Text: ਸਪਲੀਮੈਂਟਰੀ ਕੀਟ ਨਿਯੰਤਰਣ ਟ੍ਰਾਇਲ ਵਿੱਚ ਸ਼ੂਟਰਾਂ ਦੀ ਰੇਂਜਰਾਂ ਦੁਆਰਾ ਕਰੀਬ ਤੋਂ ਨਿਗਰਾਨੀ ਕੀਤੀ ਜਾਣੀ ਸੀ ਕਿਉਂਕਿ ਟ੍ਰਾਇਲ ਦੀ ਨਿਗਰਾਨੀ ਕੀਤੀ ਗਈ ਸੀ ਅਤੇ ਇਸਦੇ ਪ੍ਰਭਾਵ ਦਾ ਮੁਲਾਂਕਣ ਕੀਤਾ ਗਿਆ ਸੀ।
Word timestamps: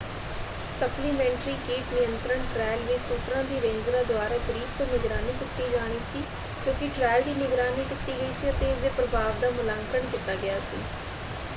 ਸਪਲੀਮੈਂਟਰੀ 0.69 1.53
ਕੀਟ 1.57 1.91
ਨਿਯੰਤਰਣ 1.91 2.45
ਟ੍ਰਾਇਲ 2.47 2.79
ਵਿੱਚ 2.83 3.01
ਸ਼ੂਟਰਾਂ 3.01 3.43
ਦੀ 3.45 3.59
ਰੇਂਜਰਾਂ 3.61 4.03
ਦੁਆਰਾ 4.05 4.37
ਕਰੀਬ 4.39 4.69
ਤੋਂ 4.77 4.85
ਨਿਗਰਾਨੀ 4.87 5.33
ਕੀਤੀ 5.35 5.69
ਜਾਣੀ 5.69 5.99
ਸੀ 6.03 6.23
ਕਿਉਂਕਿ 6.63 6.87
ਟ੍ਰਾਇਲ 6.91 7.23
ਦੀ 7.23 7.33
ਨਿਗਰਾਨੀ 7.35 7.83
ਕੀਤੀ 7.85 8.17
ਗਈ 8.17 8.31
ਸੀ 8.33 8.49
ਅਤੇ 8.49 8.71
ਇਸਦੇ 8.71 8.89
ਪ੍ਰਭਾਵ 8.95 9.39
ਦਾ 9.39 9.49
ਮੁਲਾਂਕਣ 9.51 10.07
ਕੀਤਾ 10.07 10.35
ਗਿਆ 10.37 10.59
ਸੀ। 10.61 10.77